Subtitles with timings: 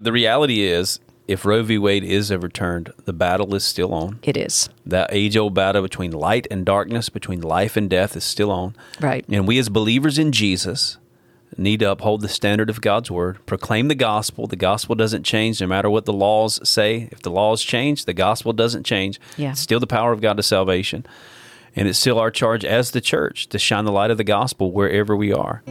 [0.00, 1.78] The reality is, if Roe v.
[1.78, 4.18] Wade is overturned, the battle is still on.
[4.22, 4.68] It is.
[4.84, 8.74] That age old battle between light and darkness, between life and death, is still on.
[9.00, 9.24] Right.
[9.28, 10.98] And we, as believers in Jesus,
[11.56, 14.46] need to uphold the standard of God's word, proclaim the gospel.
[14.46, 17.08] The gospel doesn't change no matter what the laws say.
[17.12, 19.20] If the laws change, the gospel doesn't change.
[19.36, 19.50] Yeah.
[19.50, 21.04] It's still the power of God to salvation.
[21.76, 24.72] And it's still our charge as the church to shine the light of the gospel
[24.72, 25.62] wherever we are.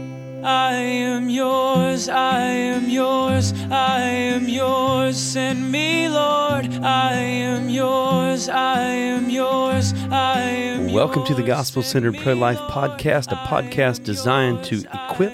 [0.41, 5.18] I am yours, I am yours, I am yours.
[5.18, 6.65] Send me, Lord.
[6.82, 10.93] I am yours, I am yours, I am yours.
[10.93, 11.50] Welcome to the.
[11.50, 15.33] Gospel Centered Pro Life podcast, a podcast designed to equip,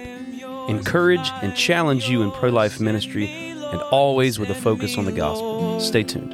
[0.69, 5.11] encourage, and challenge you in pro life ministry, and always with a focus on the
[5.11, 5.77] gospel.
[5.81, 6.33] Stay tuned.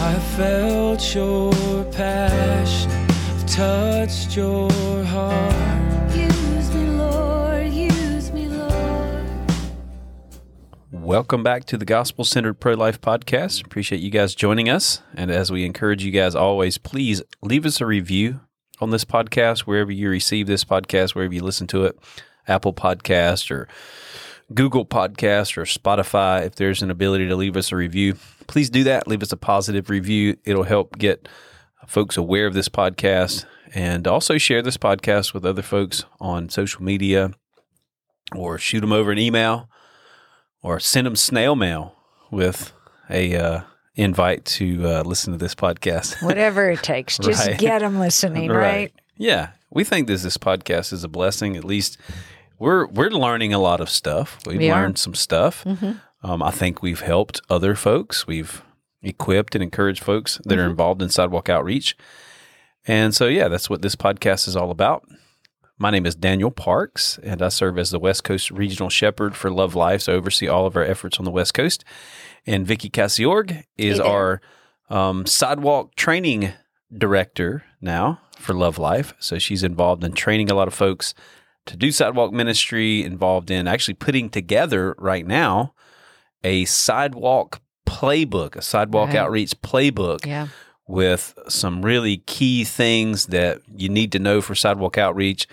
[0.00, 1.52] I felt your
[1.90, 4.70] passion, I've touched your
[5.02, 6.14] heart.
[6.14, 9.26] Use me, Lord, use me, Lord.
[10.92, 13.64] Welcome back to the Gospel Centered Pro Life Podcast.
[13.64, 15.02] Appreciate you guys joining us.
[15.16, 18.38] And as we encourage you guys always, please leave us a review
[18.80, 21.98] on this podcast, wherever you receive this podcast, wherever you listen to it,
[22.46, 23.66] Apple Podcast or
[24.54, 26.46] Google Podcast or Spotify.
[26.46, 28.14] If there's an ability to leave us a review,
[28.48, 29.06] please do that.
[29.06, 30.36] Leave us a positive review.
[30.44, 31.28] It'll help get
[31.86, 36.82] folks aware of this podcast and also share this podcast with other folks on social
[36.82, 37.30] media
[38.34, 39.68] or shoot them over an email
[40.62, 41.94] or send them snail mail
[42.30, 42.72] with
[43.08, 43.60] a uh,
[43.94, 46.22] invite to uh, listen to this podcast.
[46.26, 47.16] Whatever it takes.
[47.18, 47.58] Just Right.
[47.58, 48.92] get them listening, right?
[49.16, 51.56] Yeah, we think this this podcast is a blessing.
[51.56, 51.96] At least
[52.58, 54.38] we're we're learning a lot of stuff.
[54.46, 54.80] We've We are.
[54.82, 55.64] learned some stuff.
[56.22, 58.26] Um, I think we've helped other folks.
[58.26, 58.62] We've
[59.02, 61.96] equipped and encouraged folks that are involved in sidewalk outreach.
[62.86, 65.06] And so, yeah, that's what this podcast is all about.
[65.78, 69.50] My name is Daniel Parks, and I serve as the West Coast Regional Shepherd for
[69.50, 70.02] Love Life.
[70.02, 71.84] So, I oversee all of our efforts on the West Coast.
[72.46, 74.40] And Vicky Cassiorg is Hey our
[74.90, 76.52] um, sidewalk training
[76.96, 79.14] director now for Love Life.
[79.20, 81.14] So, she's involved in training a lot of folks
[81.66, 85.74] to do sidewalk ministry, involved in actually putting together right now
[86.44, 89.16] a sidewalk playbook, a sidewalk Right.
[89.18, 90.48] outreach playbook Yeah.
[90.86, 95.46] with some really key things that you need to know for sidewalk outreach.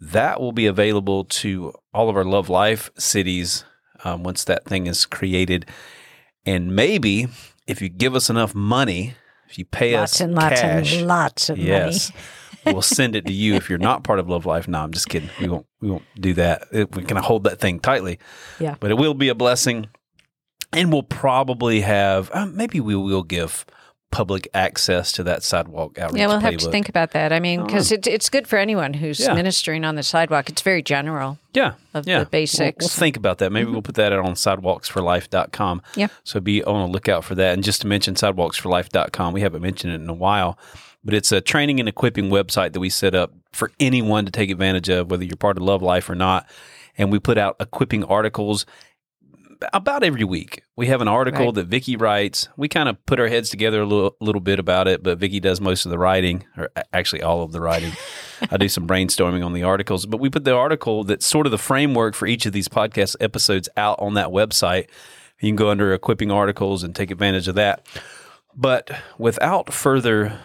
[0.00, 3.64] That will be available to all of our Love Life cities
[4.04, 5.64] um, once that thing is created.
[6.44, 7.28] And maybe
[7.68, 9.14] if you give us enough money,
[9.48, 12.10] if you pay us, Lots us and lots cash, and lots of yes,
[12.64, 12.74] money.
[12.74, 14.66] we'll send it to you if you're not part of Love Life.
[14.66, 15.30] No, I'm just kidding.
[15.40, 15.66] We won't.
[15.80, 16.66] We won't do that.
[16.72, 18.18] It- we can hold that thing tightly.
[18.58, 18.74] Yeah.
[18.80, 19.86] but it will be a blessing,
[20.72, 22.30] and we'll probably have.
[22.32, 23.64] Uh, maybe we will give
[24.10, 26.20] public access to that sidewalk outreach.
[26.20, 27.32] Yeah, we'll have to think about that.
[27.32, 29.32] I mean, because it's it's good for anyone who's Yeah.
[29.34, 30.50] ministering on the sidewalk.
[30.50, 31.38] It's very general.
[31.54, 32.20] Yeah, of yeah.
[32.20, 32.60] the basics.
[32.60, 32.82] Mm-hmm.
[32.82, 33.50] We'll, we'll think about that.
[33.50, 35.82] Maybe we'll put that out on sidewalksforlife.com.
[35.96, 36.08] Yeah.
[36.24, 37.54] So be on the lookout for that.
[37.54, 40.58] And just to mention sidewalksforlife.com, we haven't mentioned it in a while,
[41.04, 44.50] but it's a training and equipping website that we set up for anyone to take
[44.50, 46.48] advantage of, whether you're part of Love Life or not.
[46.98, 48.66] And we put out equipping articles
[49.72, 50.62] about every week.
[50.76, 51.54] We have an article Right.
[51.56, 52.48] that Vicky writes.
[52.56, 55.40] We kind of put our heads together a little, little bit about it, but Vicky
[55.40, 57.92] does most of the writing, or actually all of the writing.
[58.50, 61.50] I do some brainstorming on the articles, but we put the article that's sort of
[61.52, 64.88] the framework for each of these podcast episodes out on that website.
[65.40, 67.86] You can go under equipping articles and take advantage of that.
[68.54, 70.38] But without further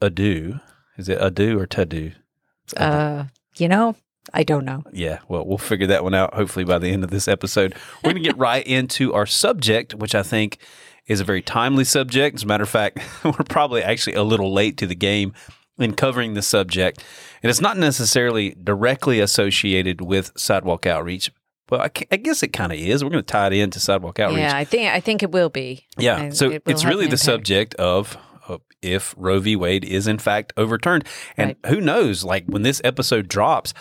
[0.00, 0.60] ado,
[0.96, 2.12] is it ado or to do?
[2.76, 3.24] Uh,
[3.56, 3.96] you know,
[4.34, 4.82] I don't know.
[4.92, 7.74] Yeah, well, we'll figure that one out hopefully by the end of this episode.
[8.02, 10.58] We're going to get right into our subject, which I think
[11.06, 12.36] is a very timely subject.
[12.36, 15.32] As a matter of fact, we're probably actually a little late to the game
[15.78, 17.04] in covering the subject.
[17.42, 21.30] And it's not necessarily directly associated with sidewalk outreach,
[21.68, 23.04] but I, I guess it kind of is.
[23.04, 24.38] We're going to tie it into sidewalk outreach.
[24.40, 25.86] Yeah, I think I think it will be.
[25.98, 26.16] Yeah.
[26.16, 28.16] I- so it it's really the subject of
[28.48, 29.54] uh, if Roe v.
[29.56, 31.04] Wade is in fact overturned.
[31.36, 31.72] And Right.
[31.74, 33.74] who knows, like when this episode drops,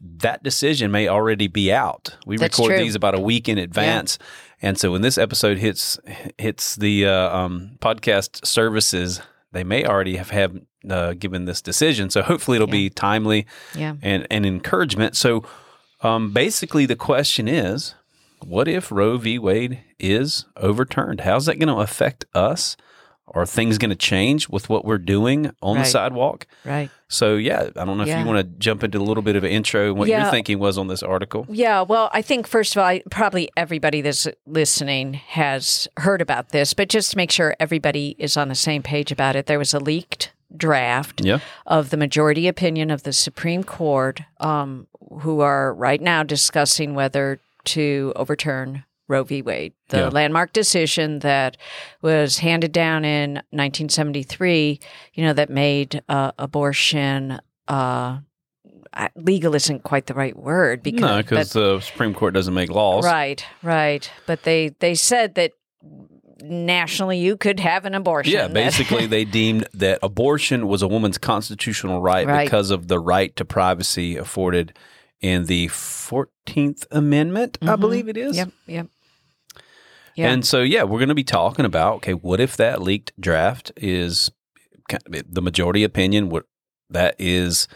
[0.00, 2.16] that decision may already be out.
[2.26, 2.84] We That's record true.
[2.84, 4.18] these about a week in advance.
[4.62, 5.98] And so when this episode hits
[6.38, 9.20] hits the uh, um, podcast services,
[9.52, 10.56] they may already have, have
[10.88, 12.10] uh, given this decision.
[12.10, 13.94] So hopefully it'll be timely Yeah.
[14.02, 15.16] and, and encouragement.
[15.16, 15.44] So
[16.02, 17.94] um, basically, the question is
[18.40, 19.38] what if Roe v.
[19.38, 21.20] Wade is overturned?
[21.22, 22.76] How's that going to affect us?
[23.34, 26.46] Are things going to change with what we're doing on the sidewalk?
[26.64, 26.90] Right.
[27.08, 28.20] So, yeah, I don't know if Yeah.
[28.20, 30.30] you want to jump into a little bit of an intro and what your Yeah.
[30.30, 31.46] thinking was on this article.
[31.48, 36.50] Yeah, well, I think first of all, I, probably everybody that's listening has heard about
[36.50, 39.58] this, but just to make sure everybody is on the same page about it, there
[39.58, 41.38] was a leaked draft Yeah.
[41.66, 44.86] of the majority opinion of the Supreme Court, um,
[45.20, 49.42] who are right now discussing whether to overturn Roe v.
[49.42, 50.08] Wade, the Yeah.
[50.08, 51.56] landmark decision that
[52.02, 54.78] was handed down in 1973.
[55.14, 57.40] You know that made uh, abortion.
[57.66, 58.18] Uh,
[59.16, 63.04] legal isn't quite the right word because No, because the Supreme Court doesn't make laws.
[63.04, 64.10] Right, right.
[64.26, 65.52] But they they said that
[66.40, 68.32] nationally you could have an abortion.
[68.32, 72.44] Yeah, basically, they deemed that abortion was a woman's constitutional right, Right.
[72.44, 74.72] because of the right to privacy afforded
[75.20, 78.36] in the 14th Amendment, I believe it is.
[78.36, 78.86] yep, yep.
[80.18, 80.32] Yeah.
[80.32, 83.70] And so, yeah, we're going to be talking about okay, what if that leaked draft
[83.76, 84.32] is
[85.06, 86.28] the majority opinion?
[86.28, 86.46] What
[86.90, 87.68] that is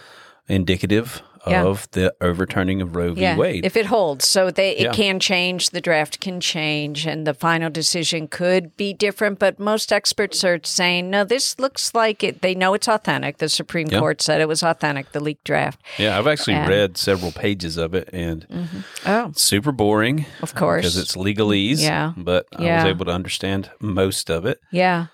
[0.49, 1.65] indicative Yeah.
[1.65, 3.35] of the overturning of Roe v.
[3.35, 3.67] Wade.
[3.67, 4.93] if it holds, so they it Yeah.
[4.93, 5.71] can change.
[5.71, 9.39] The draft can change, and the final decision could be different.
[9.41, 12.43] But most experts are saying, no, this looks like it.
[12.43, 13.39] They know it's authentic.
[13.39, 13.99] The Supreme Yeah.
[13.99, 15.11] Court said it was authentic.
[15.13, 15.81] The leaked draft.
[15.99, 18.81] yeah, I've actually And- read several pages of it, and mm-hmm.
[19.07, 20.27] Oh, super boring.
[20.43, 20.83] of course.
[20.83, 21.81] because it's legalese.
[21.83, 22.13] Yeah.
[22.17, 24.59] but I was able to understand most of it.
[24.71, 25.07] Yeah.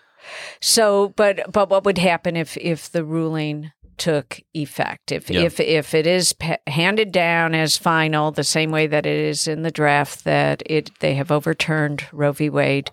[0.61, 5.13] So, but but what would happen if if the ruling took effect?
[5.13, 5.41] If Yeah.
[5.43, 9.47] if if it is pa- handed down as final, the same way that it is
[9.49, 12.49] in the draft that it they have overturned Roe v.
[12.51, 12.91] Wade,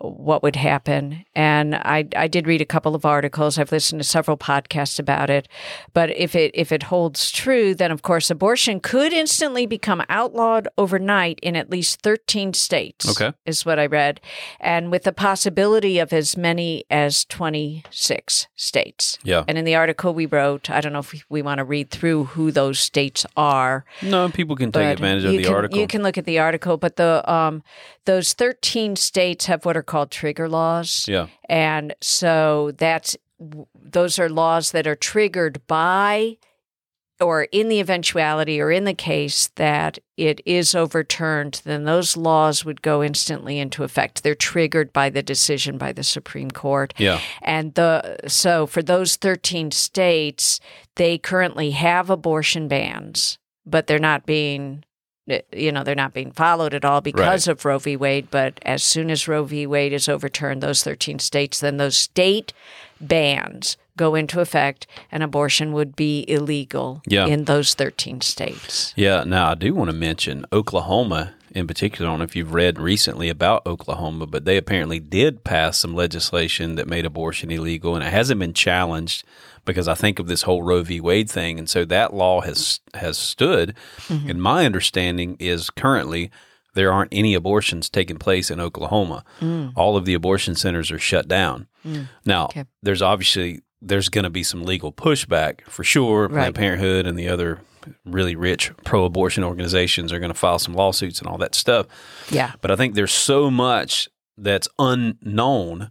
[0.00, 1.24] what would happen?
[1.34, 3.58] And I I did read a couple of articles.
[3.58, 5.48] I've listened to several podcasts about it.
[5.92, 10.68] But if it if it holds true, then of course abortion could instantly become outlawed
[10.78, 13.36] overnight in at least thirteen states Okay.
[13.46, 14.20] is what I read,
[14.58, 19.18] and with the possibility of as many as 26 states.
[19.22, 19.44] Yeah.
[19.46, 21.90] And in the article we wrote, I don't know if we, we want to read
[21.90, 23.84] through who those states are.
[24.02, 25.78] No, people can take advantage of the can, article.
[25.78, 27.62] You can look at the article, but the um,
[28.06, 31.06] those 13 states have what are called trigger laws.
[31.08, 33.16] yeah, And so that's
[33.74, 36.36] those are laws that are triggered by
[37.20, 42.64] or in the eventuality or in the case that it is overturned, then those laws
[42.64, 44.22] would go instantly into effect.
[44.22, 46.94] They're triggered by the decision by the Supreme Court.
[46.96, 50.60] yeah, And the so for those 13 states,
[50.96, 54.84] they currently have abortion bans, but they're not being
[55.52, 57.96] you know, they're not being followed at all because of Roe v.
[57.96, 58.28] Wade.
[58.30, 59.66] But as soon as Roe v.
[59.66, 62.52] Wade is overturned, those 13 states, then those state
[63.00, 67.26] bans go into effect and abortion would be illegal Yeah.
[67.26, 68.92] in those 13 states.
[68.96, 69.24] yeah.
[69.24, 72.08] Now, I do want to mention Oklahoma in particular.
[72.08, 75.94] I don't know if you've read recently about Oklahoma, but they apparently did pass some
[75.94, 79.24] legislation that made abortion illegal, and it hasn't been challenged
[79.70, 81.00] because I think of this whole Roe v.
[81.00, 83.74] Wade thing, and so that law has has stood.
[84.08, 84.30] Mm-hmm.
[84.30, 86.30] And my understanding is currently
[86.74, 89.24] there aren't any abortions taking place in Oklahoma.
[89.40, 89.72] Mm.
[89.74, 91.66] All of the abortion centers are shut down.
[92.24, 92.64] Now, Okay.
[92.82, 96.28] there's obviously there's going to be some legal pushback for sure.
[96.28, 97.60] Planned Parenthood and the other
[98.04, 101.86] really rich pro-abortion organizations are going to file some lawsuits and all that stuff.
[102.30, 102.52] Yeah.
[102.60, 105.90] But I think there's so much that's unknown.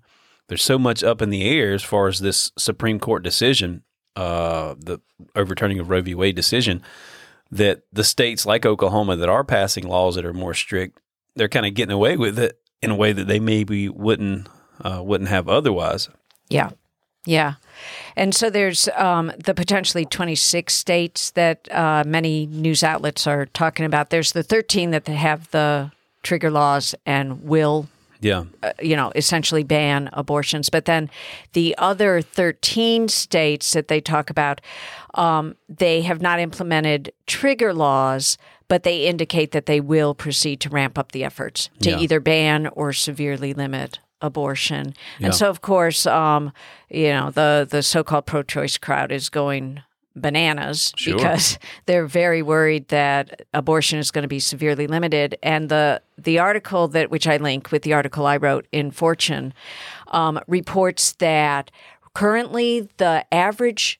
[0.49, 3.83] There's so much up in the air as far as this Supreme Court decision,
[4.15, 4.99] uh, the
[5.35, 6.13] overturning of Roe v.
[6.13, 6.81] Wade decision,
[7.51, 10.99] that the states like Oklahoma that are passing laws that are more strict,
[11.35, 14.47] they're kind of getting away with it in a way that they maybe wouldn't
[14.81, 16.09] uh, wouldn't have otherwise.
[16.49, 16.71] Yeah.
[17.25, 17.55] Yeah.
[18.15, 23.85] And so there's um, the potentially 26 states that uh, many news outlets are talking
[23.85, 24.09] about.
[24.09, 25.91] There's the 13 that have the
[26.23, 27.87] trigger laws and will,
[28.21, 30.69] Yeah, uh, you know, essentially ban abortions.
[30.69, 31.09] But then
[31.53, 34.61] the other 13 states that they talk about,
[35.13, 40.69] um, they have not implemented trigger laws, but they indicate that they will proceed to
[40.69, 41.99] ramp up the efforts to Yeah.
[41.99, 44.93] either ban or severely limit abortion.
[45.17, 45.27] Yeah.
[45.27, 46.51] And so, of course, um,
[46.89, 49.81] you know, the, the so called pro choice crowd is going
[50.15, 51.15] bananas Sure.
[51.15, 55.37] because they're very worried that abortion is going to be severely limited.
[55.43, 59.53] And the the article that which I link with the article I wrote in Fortune
[60.07, 61.71] um, reports that
[62.13, 63.99] currently the average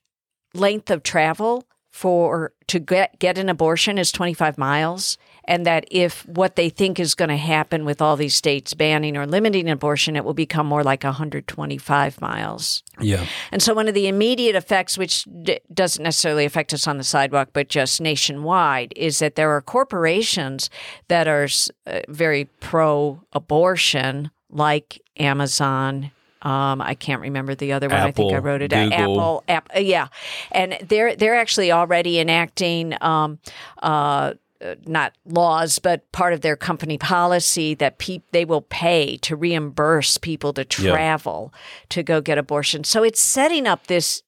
[0.53, 5.17] length of travel for to get get an abortion is 25 miles
[5.49, 9.17] and that if what they think is going to happen with all these states banning
[9.17, 13.93] or limiting abortion it will become more like 125 miles yeah, and so, one of
[13.93, 18.93] the immediate effects, which d- doesn't necessarily affect us on the sidewalk, but just nationwide,
[18.95, 20.69] is that there are corporations
[21.07, 21.47] that are
[21.87, 26.11] uh, very pro abortion, like Amazon.
[26.41, 27.97] Um, I can't remember the other one.
[27.97, 28.71] I think I wrote it.
[28.71, 28.93] Google.
[28.93, 30.07] Apple, app, yeah,
[30.51, 33.39] and they're they're actually already enacting um,
[33.81, 39.17] uh, uh, not laws, but part of their company policy that pe- they will pay
[39.17, 40.91] to reimburse people to Yeah.
[40.91, 41.53] travel
[41.89, 42.83] to go get abortion.
[42.83, 44.21] So it's setting up this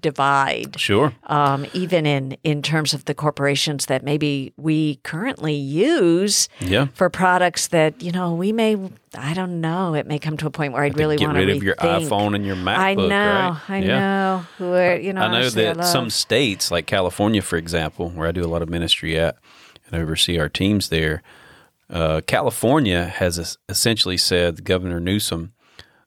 [0.00, 0.78] divide.
[0.78, 1.12] Sure.
[1.24, 6.86] Um, even in in terms of the corporations that maybe we currently use Yeah.
[6.94, 8.76] for products that you know we may
[9.16, 11.46] I don't know it may come to a point where I'd really want to get
[11.46, 12.78] rid of your iPhone and your MacBook.
[12.78, 13.60] I know, right?
[13.68, 13.86] I Yeah.
[13.98, 14.46] know.
[14.58, 18.26] Who are, you know, I know that love- some states, like California, for example, where
[18.28, 19.36] I do a lot of ministry at
[19.90, 21.22] and oversee our teams there,
[21.90, 25.52] uh, California has essentially said, Governor Newsom,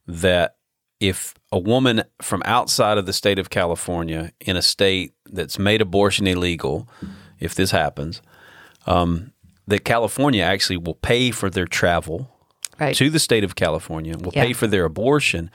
[0.08, 0.56] that
[1.00, 5.82] if a woman from outside of the state of California in a state that's made
[5.82, 6.88] abortion illegal,
[7.40, 8.22] if this happens,
[8.86, 9.32] um,
[9.68, 12.30] that California actually will pay for their travel
[12.80, 12.96] right.
[12.96, 14.44] to the state of California, will Yeah.
[14.46, 15.50] pay for their abortion,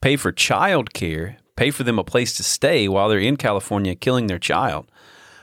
[0.00, 3.94] pay for child care, pay for them a place to stay while they're in California
[3.94, 4.90] killing their child.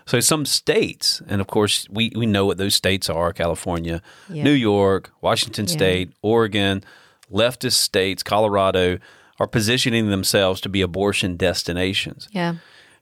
[0.05, 4.43] So some states, and of course we, we know what those states are California, Yeah.
[4.43, 5.71] New York, Washington Yeah.
[5.73, 6.83] State, Oregon,
[7.31, 8.99] leftist states, Colorado,
[9.39, 12.27] are positioning themselves to be abortion destinations.
[12.31, 12.55] yeah,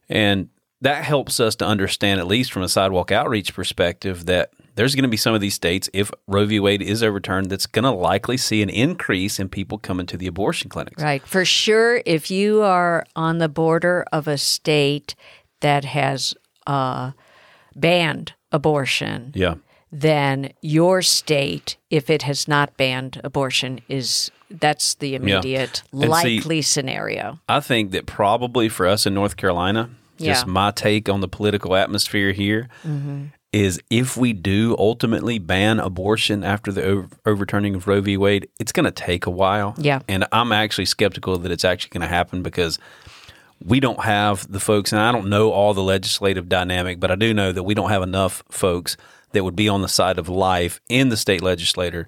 [0.08, 0.48] And
[0.80, 5.04] that helps us to understand, at least from a sidewalk outreach perspective, that there's going
[5.04, 6.58] to be some of these states, if Roe v.
[6.58, 10.26] Wade is overturned, that's going to likely see an increase in people coming to the
[10.26, 11.00] abortion clinics.
[11.02, 11.24] right.
[11.26, 15.14] For sure, if you are on the border of a state
[15.60, 16.34] that has
[16.66, 17.12] uh,
[17.76, 19.54] banned abortion, Yeah.
[19.92, 26.62] then your state, if it has not banned abortion, is that's the immediate see- likely
[26.62, 27.38] scenario.
[27.48, 30.52] I think that probably for us in North Carolina, just Yeah.
[30.52, 33.26] my take on the political atmosphere here mm-hmm.
[33.52, 38.16] is if we do ultimately ban abortion after the over- overturning of Roe v.
[38.16, 39.74] Wade, it's going to take a while.
[39.76, 40.00] Yeah.
[40.08, 42.78] And I'm actually skeptical that it's actually going to happen because
[43.64, 47.14] we don't have the folks, and I don't know all the legislative dynamic, but I
[47.14, 48.96] do know that we don't have enough folks
[49.32, 52.06] that would be on the side of life in the state legislature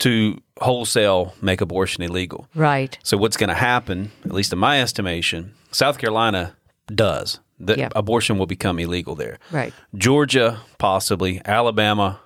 [0.00, 2.48] to wholesale make abortion illegal.
[2.54, 2.98] Right.
[3.02, 6.54] So what's going to happen, at least in my estimation, South Carolina
[6.94, 7.40] does.
[7.58, 7.88] The Yeah.
[7.96, 9.38] abortion will become illegal there.
[9.50, 9.72] Right.
[9.96, 11.40] Georgia, possibly.
[11.44, 12.20] Alabama,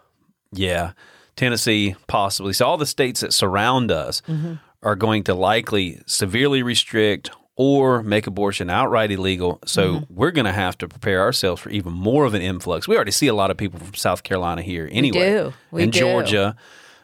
[0.53, 0.93] yeah.
[1.37, 2.53] Tennessee, possibly.
[2.53, 4.55] So all the states that surround us Mm-hmm.
[4.83, 9.59] are going to likely severely restrict or make abortion outright illegal.
[9.65, 10.15] So Mm-hmm.
[10.15, 12.87] we're going to have to prepare ourselves for even more of an influx.
[12.87, 15.31] We already see a lot of people from South Carolina here anyway.
[15.31, 15.53] do.
[15.71, 15.99] We and do.
[16.01, 16.57] Georgia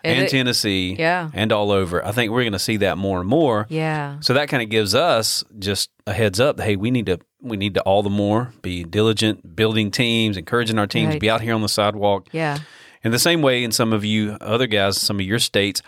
[0.04, 1.30] And and, it- Tennessee Yeah.
[1.34, 2.04] and all over.
[2.04, 3.66] I think we're going to see that more and more.
[3.68, 4.20] Yeah.
[4.20, 6.56] So that kind of gives us just a heads up.
[6.56, 10.36] that, Hey, we need to we need to all the more be diligent, building teams,
[10.36, 11.20] encouraging our teams, Right.
[11.20, 12.26] be out here on the sidewalk.
[12.32, 12.58] Yeah.
[13.04, 15.80] In the same way, in some of you other guys, some of your states,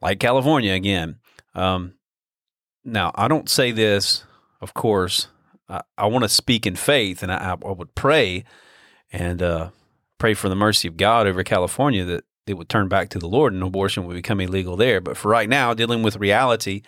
[0.00, 1.16] like California, again.
[1.54, 1.94] Um,
[2.84, 4.24] now, I don't say this,
[4.62, 5.28] of course.
[5.68, 8.44] I, I want to speak in faith, and I, I would pray
[9.12, 9.70] and uh,
[10.18, 13.26] pray for the mercy of God over California that it would turn back to the
[13.28, 15.00] Lord and abortion would become illegal there.
[15.00, 16.82] But for right now, dealing with reality,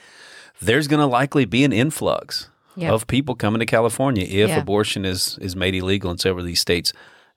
[0.60, 2.92] there's going to likely be an influx Yeah.
[2.92, 4.58] of people coming to California if Yeah.
[4.60, 6.92] abortion is is made illegal in several of these states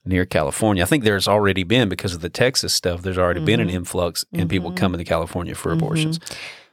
[0.06, 0.84] near California.
[0.84, 3.02] I think there's already been because of the Texas stuff.
[3.02, 3.70] There's already been Mm-hmm.
[3.70, 6.20] an influx in people coming to California for abortions.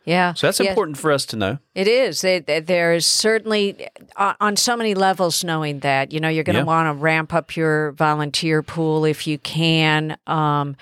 [0.07, 0.35] Yeah.
[0.35, 1.59] So that's important for us to know.
[1.75, 2.23] It is.
[2.23, 6.55] It, there is certainly uh, on so many levels knowing that you know you're going
[6.55, 6.65] to Yeah.
[6.65, 10.17] want to ramp up your volunteer pool if you can.
[10.29, 10.77] Um,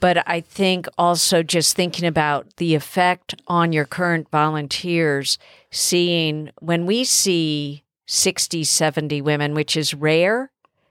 [0.00, 5.38] but I think also just thinking about the effect on your current volunteers,
[5.70, 10.50] seeing when we see 60, 70 women, which is rare.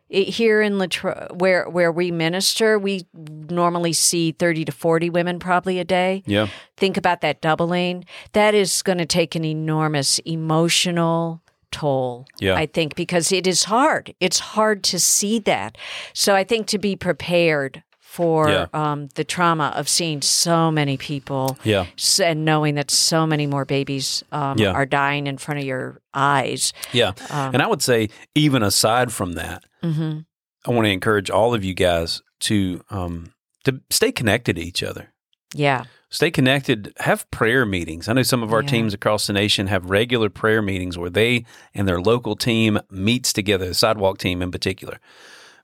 [0.10, 5.80] Here in Latrobe, where where we minister, we normally see thirty to forty women probably
[5.80, 6.48] a day Yeah.
[6.78, 12.26] think about that doubling, that is going to take an enormous emotional toll.
[12.40, 12.56] Yeah.
[12.56, 14.16] I think because it is hard.
[14.20, 15.78] It's hard to see that.
[16.14, 18.66] So I think to be prepared for Yeah.
[18.74, 21.86] um, the trauma of seeing so many people Yeah.
[21.96, 24.72] s- and knowing that so many more babies um, Yeah.
[24.72, 26.74] are dying in front of your eyes.
[26.92, 27.12] Yeah.
[27.30, 30.26] Um, and I would say, even aside from that, mhm.
[30.66, 33.32] I want to encourage all of you guys to um,
[33.66, 35.14] to stay connected to each other.
[35.54, 35.84] Yeah.
[36.10, 36.92] Stay connected.
[37.02, 38.08] Have prayer meetings.
[38.10, 38.70] I know some of our Yeah.
[38.70, 43.32] teams across the nation have regular prayer meetings where they and their local team meets
[43.34, 43.68] together.
[43.68, 45.00] The sidewalk team in particular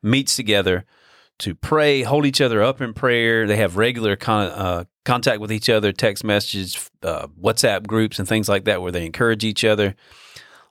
[0.03, 0.85] meets together
[1.39, 3.45] to pray, hold each other up in prayer.
[3.47, 8.27] They have regular con- uh, contact with each other, text messages, uh, WhatsApp groups, and
[8.27, 9.95] things like that, where they encourage each other.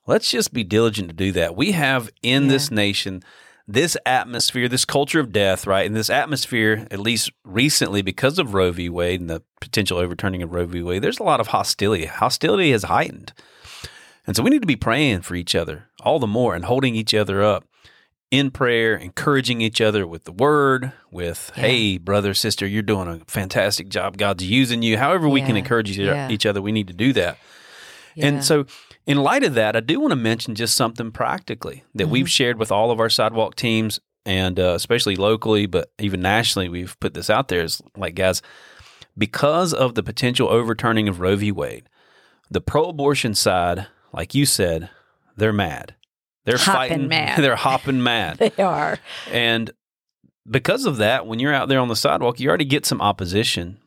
[0.07, 1.57] Let's just be diligent to do that.
[1.57, 3.23] We have in this nation
[3.67, 5.87] this atmosphere, this culture of death, right?
[5.87, 8.89] And this atmosphere, at least recently, because of Roe v.
[8.89, 10.83] Wade and the potential overturning of Roe v.
[10.83, 12.05] Wade, there's a lot of hostility.
[12.07, 13.33] Hostility has heightened.
[14.27, 16.95] And so we need to be praying for each other all the more and holding
[16.95, 17.65] each other up
[18.39, 21.63] in prayer, encouraging each other with the word, with, Yeah.
[21.63, 24.17] hey, brother, sister, you're doing a fantastic job.
[24.17, 24.99] God's using you.
[24.99, 26.29] However, we can encourage each, Yeah.
[26.31, 27.39] each other, we need to do that.
[28.17, 28.67] And so
[29.07, 32.59] In light of that, I do want to mention just something practically that we've shared
[32.59, 37.13] with all of our sidewalk teams and uh, especially locally, but even nationally, we've put
[37.13, 38.41] this out there is like, guys,
[39.19, 41.53] because of the potential overturning of Roe v.
[41.53, 41.87] Wade,
[42.51, 44.89] the pro abortion side, like you said,
[45.37, 45.95] they're mad.
[46.45, 47.43] They're Hopping fighting mad.
[47.43, 48.39] They're hopping mad.
[48.57, 48.99] They are.
[49.31, 49.71] And
[50.49, 53.79] because of that, when you're out there on the sidewalk, you already get some opposition.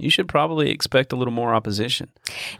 [0.00, 2.08] You should probably expect a little more opposition.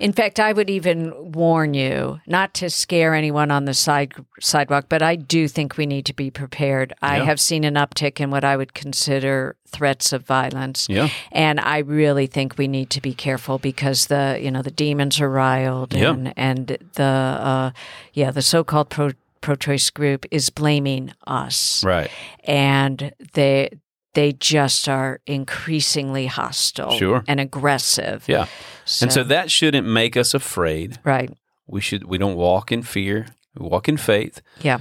[0.01, 4.87] In fact, I would even warn you not to scare anyone on the side sidewalk,
[4.89, 6.93] but I do think we need to be prepared.
[7.01, 10.89] I have seen an uptick in what I would consider threats of violence.
[10.91, 11.11] Yeah.
[11.31, 15.21] And I really think we need to be careful because the you know the demons
[15.21, 16.11] are riled Yeah.
[16.11, 17.71] and and the uh,
[18.15, 19.11] yeah the so-called pro
[19.49, 22.11] pro-choice group is blaming us Right.
[22.45, 23.71] and they
[24.15, 27.23] they just are increasingly hostile Sure.
[27.29, 28.25] and aggressive.
[28.27, 28.47] Yeah.
[29.01, 30.99] And so that shouldn't make us afraid.
[31.05, 31.31] right.
[31.67, 33.27] We should we don't walk in fear.
[33.59, 34.41] We walk in faith.
[34.61, 34.79] Yeah.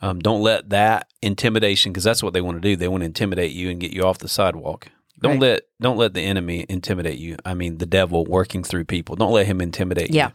[0.00, 2.74] Um, don't let that intimidation because that's what they want to do.
[2.76, 4.88] They want to intimidate you and get you off the sidewalk.
[5.20, 5.40] Don't Right.
[5.40, 7.36] let don't let the enemy intimidate you.
[7.44, 9.14] I mean, the devil working through people.
[9.16, 10.28] Don't let him intimidate Yeah.
[10.28, 10.32] you.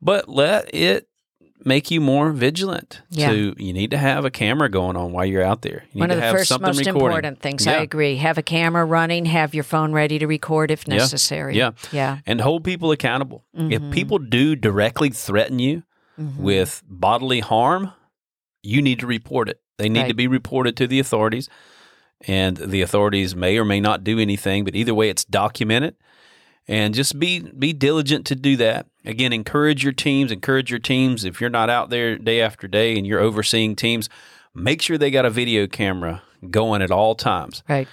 [0.00, 1.08] But let it
[1.64, 3.02] make you more vigilant.
[3.10, 3.30] Yeah.
[3.30, 5.84] To you need to have a camera going on while you're out there.
[5.92, 7.04] You One of the have first something most recording.
[7.06, 7.66] important things.
[7.66, 8.16] I agree.
[8.16, 9.26] Have a camera running.
[9.26, 11.56] Have your phone ready to record if necessary.
[11.56, 11.72] Yeah.
[11.92, 12.18] Yeah.
[12.26, 13.44] and hold people accountable.
[13.54, 13.92] If Mhm.
[13.92, 15.82] people do directly threaten you
[16.20, 16.36] Mhm.
[16.38, 17.92] with bodily harm,
[18.62, 19.60] you need to report it.
[19.78, 21.48] They need to be reported to the authorities,
[22.28, 25.96] and the authorities may or may not do anything, but either way, it's documented.
[26.68, 28.86] And just be be diligent to do that.
[29.04, 30.30] Again, encourage your teams.
[30.30, 31.24] Encourage your teams.
[31.24, 34.08] If you're not out there day after day and you're overseeing teams,
[34.54, 37.88] make sure they got a video camera going at all times Right.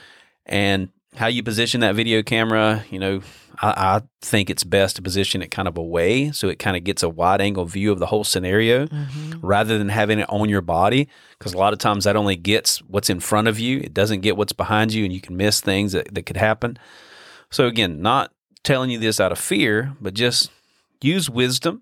[0.46, 3.22] and how you position that video camera, you know,
[3.62, 6.84] I, I think it's best to position it kind of away so it kind of
[6.84, 9.40] gets a wide angle view of the whole scenario Mm-hmm.
[9.46, 11.08] rather than having it on your body.
[11.38, 14.22] Because a lot of times that only gets what's in front of you, it doesn't
[14.22, 16.78] get what's behind you, and you can miss things that, that could happen.
[17.50, 18.32] So, again, not
[18.64, 20.52] telling you this out of fear, but just
[21.02, 21.82] use wisdom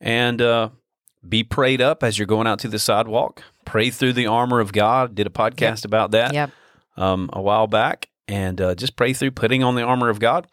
[0.00, 0.68] and uh,
[1.26, 3.42] be prayed up as you're going out to the sidewalk.
[3.64, 5.14] Pray through the armor of God.
[5.14, 6.50] Did a podcast about that Yep.
[6.96, 10.46] um, a while back, and uh, just pray through putting on the armor of God.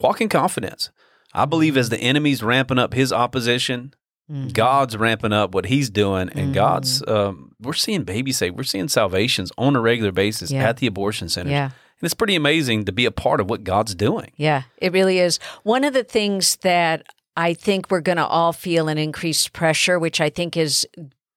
[0.00, 0.90] Walk in confidence.
[1.32, 3.94] I believe as the enemy's ramping up his opposition,
[4.30, 4.52] Mhm.
[4.52, 6.54] God's ramping up what He's doing, and Mhm.
[6.54, 7.02] God's.
[7.08, 8.56] Um, we're seeing babies saved.
[8.56, 10.68] We're seeing salvations on a regular basis Yeah.
[10.68, 11.70] at the abortion centers, Yeah.
[12.00, 14.32] And it's pretty amazing to be a part of what God's doing.
[14.36, 15.38] Yeah, it really is.
[15.62, 17.04] One of the things that
[17.36, 20.86] I think we're going to all feel an increased pressure, which I think is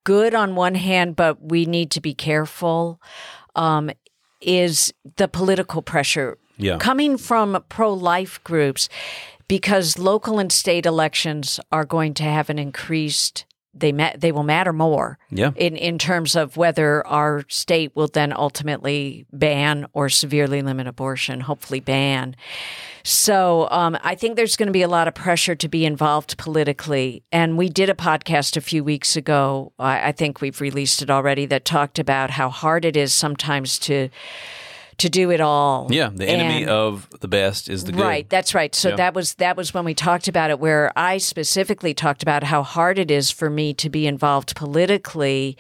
[0.04, 3.02] good on one hand, but we need to be careful,
[3.56, 3.91] um,
[4.41, 8.89] is the political pressure Yeah, coming from pro life groups
[9.47, 14.44] because local and state elections are going to have an increased they ma- they will
[14.44, 20.10] matter more yeah, in in terms of whether our state will then ultimately ban or
[20.10, 22.36] severely limit abortion hopefully ban
[23.04, 26.38] so um, I think there's going to be a lot of pressure to be involved
[26.38, 27.22] politically.
[27.34, 29.74] And we did a podcast a few weeks ago.
[29.78, 33.78] I, I think we've released it already that talked about how hard it is sometimes
[33.80, 34.08] to
[35.04, 35.88] to do it all.
[35.92, 36.10] yeah.
[36.13, 38.02] The enemy And- of the best is the good.
[38.02, 38.74] Right, that's right.
[38.76, 38.96] So Yeah.
[38.98, 42.63] that was that was when we talked about it where I specifically talked about how
[42.63, 45.58] hard it is for me to be involved politically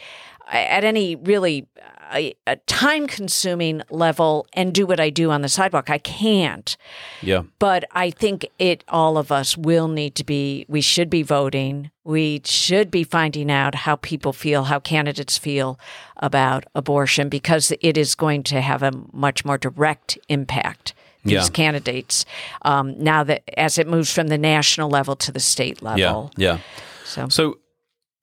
[0.51, 1.67] at any really
[2.13, 5.89] a, a time consuming level and do what I do on the sidewalk.
[5.89, 6.77] I can't.
[7.21, 11.23] Yeah, But I think it all of us will need to be we should be
[11.23, 11.91] voting.
[12.03, 15.79] We should be finding out how people feel, how candidates feel
[16.17, 20.93] about abortion because it is going to have a much more direct impact
[21.25, 21.47] these Yeah.
[21.53, 22.25] candidates
[22.63, 26.31] um, now that as it moves from the national level to the state yeah, level.
[26.35, 26.57] yeah.
[27.05, 27.59] So So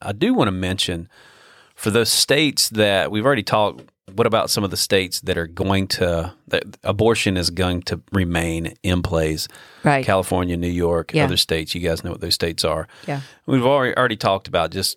[0.02, 1.08] I do want to mention
[1.80, 3.82] for those states that we've already talked.
[4.14, 8.00] What about some of the states that are going to that abortion is going to
[8.12, 9.46] remain in place?
[9.84, 11.24] right, California, New York, Yeah.
[11.24, 11.74] other states.
[11.74, 12.88] You guys know what those states are.
[13.06, 14.96] yeah, We've already already talked about just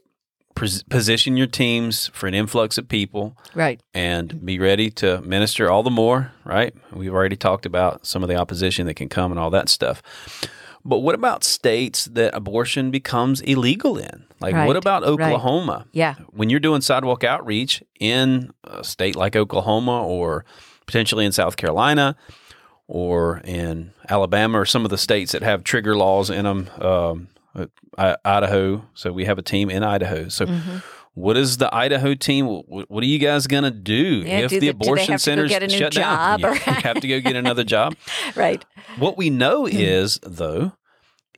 [0.55, 5.69] pos- position your teams for an influx of people right, and be ready to minister
[5.69, 6.31] all the more.
[6.43, 6.73] Right?
[6.91, 10.01] We've already talked about some of the opposition that can come and all that stuff.
[10.85, 14.25] But what about states that abortion becomes illegal in?
[14.41, 15.09] Like, Right, what about right.
[15.09, 15.85] Oklahoma?
[15.93, 20.43] yeah, When you're doing sidewalk outreach in a state like Oklahoma or
[20.85, 22.15] potentially in South Carolina
[22.87, 27.27] or in Alabama or some of the states that have trigger laws in them, um,
[27.55, 28.83] uh, Idaho.
[28.93, 30.27] So we have a team in Idaho.
[30.29, 30.45] So.
[30.45, 30.77] Mm-hmm.
[31.15, 32.47] What is the Idaho team?
[32.47, 35.61] What, are you guys going to do Yeah, if do the the- abortion centers get
[35.63, 36.51] a new shut job down?
[36.51, 37.95] or- You have to go get another job.
[38.35, 38.63] right,
[38.97, 39.75] What we know hmm.
[39.77, 40.73] is, though,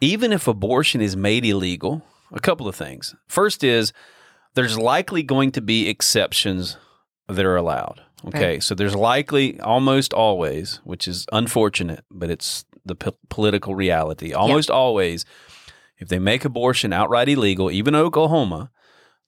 [0.01, 3.15] even if abortion is made illegal, a couple of things.
[3.27, 3.91] First is
[4.53, 6.77] there's likely going to be exceptions
[7.27, 8.01] that are allowed.
[8.27, 8.63] Okay, Right.
[8.63, 14.31] so there's likely almost always, which is unfortunate, but it's the po- political reality.
[14.33, 15.25] Almost always,
[15.99, 18.71] if they make abortion outright illegal, even in Oklahoma,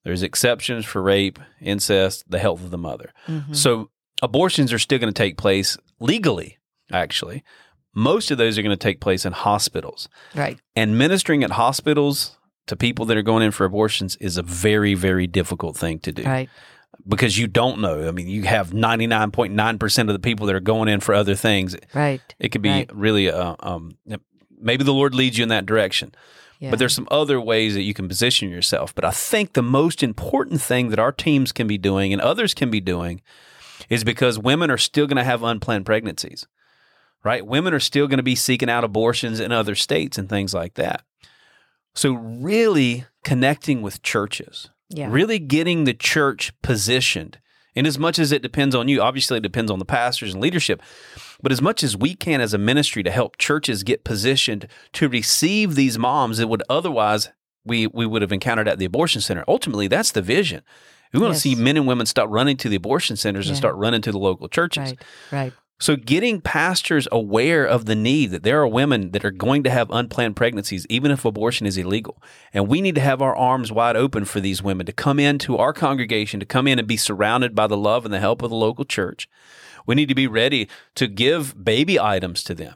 [0.04, 3.12] there's exceptions for rape, incest, the health of the mother.
[3.28, 3.56] Mhm.
[3.56, 3.90] So
[4.22, 6.58] abortions are still going to take place legally,
[6.92, 7.44] actually.
[7.94, 10.08] Most of those are going to take place in hospitals.
[10.36, 10.60] Right.
[10.76, 14.94] And ministering at hospitals to people that are going in for abortions is a very,
[14.94, 16.50] very difficult thing to do Right.
[17.08, 18.08] because you don't know.
[18.08, 21.76] I mean, you have 99.9% of the people that are going in for other things.
[21.94, 22.22] Right.
[22.40, 22.90] It could be Right.
[22.96, 23.98] really, uh, um,
[24.60, 26.14] maybe the Lord leads you in that direction.
[26.60, 26.72] Yeah.
[26.72, 28.94] But there's some other ways that you can position yourself.
[28.96, 32.54] But I think the most important thing that our teams can be doing and others
[32.54, 33.22] can be doing
[33.90, 36.48] is because women are still going to have unplanned pregnancies,
[37.24, 37.46] right?
[37.46, 40.74] Women are still going to be seeking out abortions in other states and things like
[40.76, 41.04] that.
[41.94, 45.08] So, really connecting with churches, yeah.
[45.10, 47.40] really getting the church positioned.
[47.76, 50.42] And as much as it depends on you, obviously it depends on the pastors and
[50.42, 50.82] leadership,
[51.42, 55.08] but as much as we can as a ministry to help churches get positioned to
[55.10, 57.30] receive these moms that would otherwise
[57.66, 59.44] we we would have encountered at the abortion center.
[59.48, 60.64] Ultimately, that's the vision.
[61.14, 61.44] We want Yes.
[61.44, 64.12] to see men and women stop running to the abortion centers and start running to
[64.12, 64.90] the local churches.
[64.90, 65.04] Right.
[65.32, 65.54] Right.
[65.80, 69.70] So, getting pastors aware of the need that there are women that are going to
[69.70, 72.22] have unplanned pregnancies, even if abortion is illegal.
[72.52, 75.56] And we need to have our arms wide open for these women to come into
[75.56, 78.50] our congregation, to come in and be surrounded by the love and the help of
[78.50, 79.30] the local church.
[79.88, 82.76] We need to be ready to give baby items to them.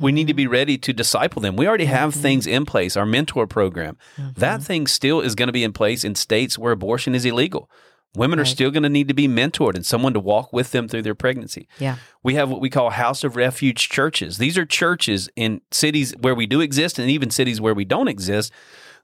[0.00, 0.52] We need to be mm-hmm.
[0.52, 1.56] ready to disciple them.
[1.56, 2.22] We already have mm-hmm.
[2.22, 3.96] things in place, our mentor program.
[4.16, 4.62] That mm-hmm.
[4.64, 7.70] thing still is going to be in place in states where abortion is illegal.
[8.16, 10.88] Women are still going to need to be mentored and someone to walk with them
[10.88, 11.68] through their pregnancy.
[11.78, 11.96] Yeah.
[12.24, 14.38] We have what we call house of refuge churches.
[14.38, 18.08] These are churches in cities where we do exist and even cities where we don't
[18.08, 18.52] exist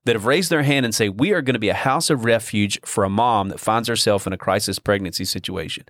[0.07, 2.25] that have raised their hand and say, We are going to be a house of
[2.25, 5.85] refuge for a mom that finds herself in a crisis pregnancy situation.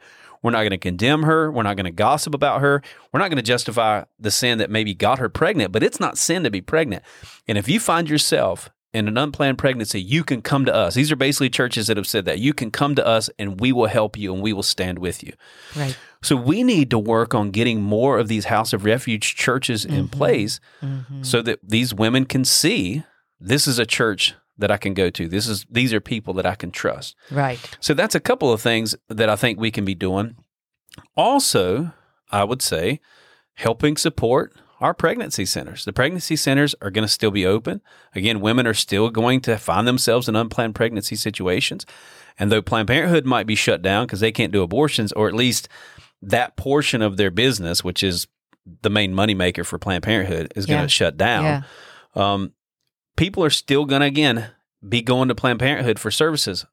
[0.46, 1.50] We're not going to condemn her.
[1.50, 2.80] We're not going to gossip about her.
[3.12, 6.16] We're not going to justify the sin that maybe got her pregnant, but it's not
[6.16, 7.02] sin to be pregnant.
[7.48, 10.94] And if you find yourself in an unplanned pregnancy, you can come to us.
[10.94, 12.38] These are basically churches that have said that.
[12.38, 15.24] You can come to us and we will help you and we will stand with
[15.24, 15.32] you.
[15.74, 15.98] Right.
[16.22, 20.04] So we need to work on getting more of these house of refuge churches in
[20.04, 20.16] mm-hmm.
[20.16, 21.24] place mm-hmm.
[21.24, 23.02] so that these women can see
[23.40, 25.28] this is a church that I can go to.
[25.28, 27.14] This is these are people that I can trust.
[27.30, 27.58] Right.
[27.80, 30.36] So that's a couple of things that I think we can be doing.
[31.16, 31.92] Also,
[32.30, 33.00] I would say
[33.54, 35.84] helping support our pregnancy centers.
[35.84, 37.80] The pregnancy centers are going to still be open.
[38.14, 41.86] Again, women are still going to find themselves in unplanned pregnancy situations.
[42.38, 45.34] And though Planned Parenthood might be shut down because they can't do abortions, or at
[45.34, 45.68] least
[46.20, 48.26] that portion of their business, which is
[48.82, 51.62] the main moneymaker for Planned Parenthood, is going to shut down Yeah.
[52.14, 52.52] um,
[53.16, 54.50] people are still going to again
[54.86, 56.66] be going to Planned Parenthood for services.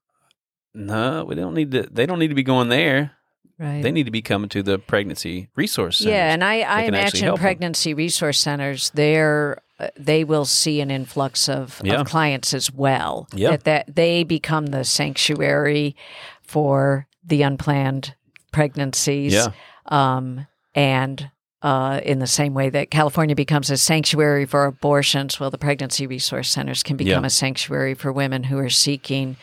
[0.74, 1.84] No, we don't need to.
[1.84, 3.12] They don't need to be going there.
[3.60, 3.84] Right.
[3.84, 6.12] They need to be coming to the pregnancy resource centers.
[6.12, 11.48] Yeah, and I, I imagine pregnancy resource centers they're uh, they will see an influx
[11.48, 12.02] of, Yeah.
[12.02, 13.28] of clients as well.
[13.34, 13.52] Yeah.
[13.52, 15.96] That that they become the sanctuary
[16.42, 18.16] for the unplanned
[18.52, 19.34] pregnancies.
[19.34, 19.52] Yeah.
[19.86, 21.30] Um, and
[21.64, 26.06] uh, in the same way that California becomes a sanctuary for abortions, well, the pregnancy
[26.06, 27.28] resource centers can become Yeah.
[27.28, 29.38] a sanctuary for women who are seeking,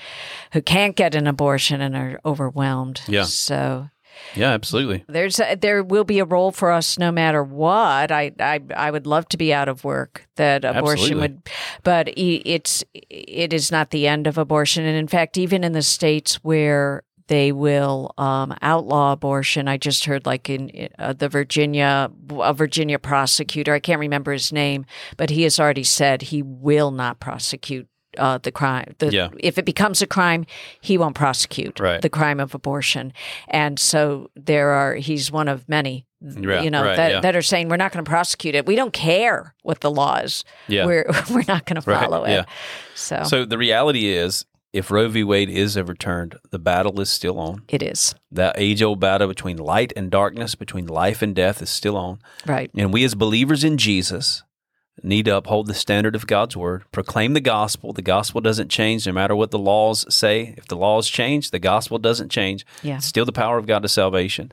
[0.52, 3.00] who can't get an abortion and are overwhelmed.
[3.08, 3.24] Yeah.
[3.24, 3.88] So
[4.34, 5.02] yeah, absolutely.
[5.08, 8.12] there's a, there will be a role for us no matter what.
[8.12, 10.28] I I I would love to be out of work.
[10.36, 11.20] That abortion Absolutely.
[11.20, 11.42] would,
[11.84, 14.84] but it's it is not the end of abortion.
[14.84, 20.04] And in fact, even in the states where they will um, outlaw abortion, I just
[20.04, 23.72] heard like in uh, the Virginia a Virginia prosecutor.
[23.72, 24.84] I can't remember his name,
[25.16, 27.86] but he has already said he will not prosecute.
[28.18, 28.92] Uh, the crime.
[28.98, 29.28] The, Yeah.
[29.38, 30.44] If it becomes a crime,
[30.80, 32.02] he won't prosecute Right.
[32.02, 33.12] the crime of abortion.
[33.46, 37.20] And so there are, he's one of many, Yeah, you know, right, that, yeah.
[37.20, 38.66] that are saying we're not going to prosecute it.
[38.66, 40.44] We don't care what the law is.
[40.66, 40.86] Yeah.
[40.86, 42.30] We're, we're not going to Right, follow it.
[42.32, 42.44] yeah.
[42.96, 45.24] So, So the reality is, if Roe v.
[45.24, 47.62] Wade is overturned, the battle is still on.
[47.68, 48.14] it is.
[48.30, 52.20] That age-old battle between light and darkness, between life and death, is still on.
[52.46, 52.70] Right.
[52.76, 54.42] And we as believers in Jesus
[55.02, 57.92] need to uphold the standard of God's word, proclaim the gospel.
[57.92, 60.54] The gospel doesn't change no matter what the laws say.
[60.56, 62.64] If the laws change, the gospel doesn't change.
[62.82, 62.96] Yeah.
[62.96, 64.52] It's still the power of God to salvation.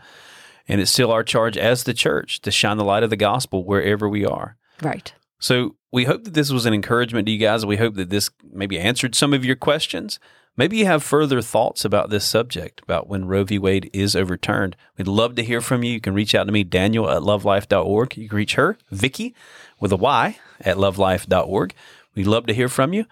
[0.67, 3.63] And it's still our charge as the church to shine the light of the gospel
[3.63, 4.57] wherever we are.
[4.81, 5.13] Right.
[5.39, 7.65] So we hope that this was an encouragement to you guys.
[7.65, 10.19] We hope that this maybe answered some of your questions.
[10.57, 13.59] Maybe you have further thoughts about this subject, about when Roe v.
[13.59, 14.75] Wade is overturned.
[14.97, 15.93] We'd love to hear from you.
[15.93, 18.17] You can reach out to me, Daniel at lovelife.org.
[18.17, 19.35] You can reach her, Vicky,
[19.79, 21.75] with a Y, at lovelife.org.
[22.15, 23.05] We'd love to hear from you.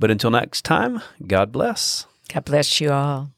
[0.00, 2.06] But until next time, God bless.
[2.32, 3.37] God bless you all.